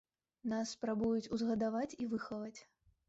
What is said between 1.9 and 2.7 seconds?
і выхаваць.